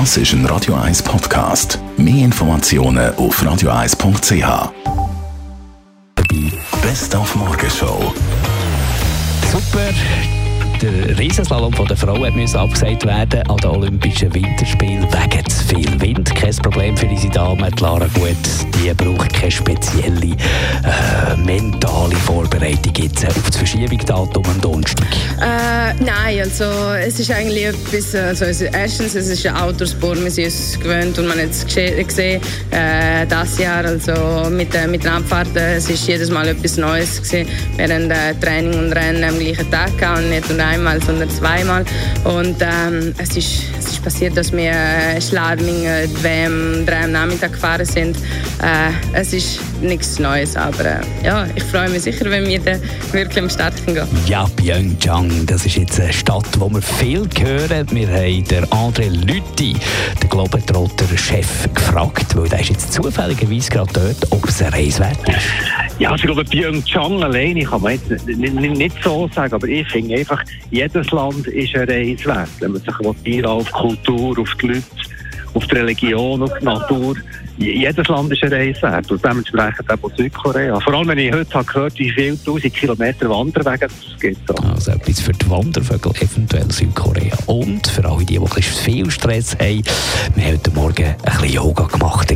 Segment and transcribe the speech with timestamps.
[0.00, 1.78] Das ist ein Radio 1 Podcast.
[1.96, 4.72] Mehr Informationen auf radio1.ch.
[6.82, 8.12] Best auf Morgenshow.
[9.52, 9.90] Super.
[10.82, 16.00] Der Riesenslalom von der Frau musste abgesagt werden an den Olympischen Winterspielen wegen zu viel
[16.00, 16.34] Wind.
[16.34, 18.36] Kein Problem für unsere Dame, Lara Gut.
[18.74, 25.06] Die braucht keine spezielle äh, mentale Vorbereitung jetzt auf das Verschiebungsdatum am Donnerstag.
[25.40, 26.64] Äh, nein, also
[26.94, 31.26] es ist eigentlich etwas, also erstens, es ist ein Autosport, wir sind es gewöhnt und
[31.28, 36.06] man hat es gesehen, äh, das Jahr, also mit, äh, mit den Abfahrten, es ist
[36.06, 37.48] jedes Mal etwas Neues gewesen.
[37.76, 41.84] Während äh, Training und Rennen am gleichen Tag gehabt und nicht nur einmal, sondern zweimal.
[42.24, 47.04] Und ähm, es, ist, es ist passiert, dass wir äh, Schladming, äh, die WM, drei
[47.04, 48.16] am Nachmittag gefahren sind.
[48.62, 52.80] Äh, es ist nichts Neues, aber äh, ja, ich freue mich sicher, wenn wir dann
[53.12, 54.06] wirklich am Start gehen.
[54.26, 57.86] Ja, Pyeongchang, das ist jetzt eine Stadt, wo wir viel hören.
[57.90, 59.76] Wir haben den André Lütti,
[60.22, 65.28] den Globetrotter-Chef, gefragt, weil der ist jetzt zufälligerweise gerade dort, ob es eine Reise wert
[65.28, 65.36] ist.
[65.98, 69.68] Ja, also ich glaube, Pyeongchang alleine kann man jetzt nicht, nicht, nicht so sagen, aber
[69.68, 72.48] ich finde einfach, jedes Land ist eine Reise wert.
[72.60, 74.82] Wenn man sich auf die Kultur, auf die Leute,
[75.54, 77.16] auf die Religion, auf die Natur
[77.56, 79.10] jedes Land ist eine Reise wert.
[79.10, 80.80] Und dementsprechend auch Südkorea.
[80.80, 84.64] Vor allem, wenn ich heute habe gehört wie viele tausend Kilometer Wanderwege es gibt.
[84.64, 87.36] Also etwas für die Wandervögel, eventuell Südkorea.
[87.46, 89.82] Und für alle, die, die viel Stress haben,
[90.34, 92.32] wir haben heute Morgen ein bisschen Yoga gemacht.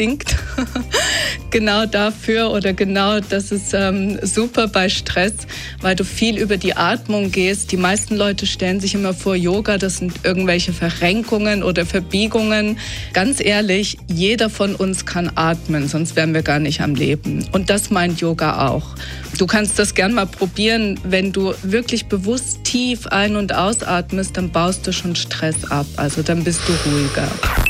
[0.00, 0.36] Unbedingt.
[1.50, 5.32] genau dafür oder genau das ist ähm, super bei Stress,
[5.80, 7.72] weil du viel über die Atmung gehst.
[7.72, 12.78] Die meisten Leute stellen sich immer vor, Yoga, das sind irgendwelche Verrenkungen oder Verbiegungen.
[13.12, 17.46] Ganz ehrlich, jeder von uns kann atmen, sonst wären wir gar nicht am Leben.
[17.52, 18.94] Und das meint Yoga auch.
[19.38, 20.98] Du kannst das gern mal probieren.
[21.04, 25.86] Wenn du wirklich bewusst tief ein- und ausatmest, dann baust du schon Stress ab.
[25.96, 27.69] Also dann bist du ruhiger.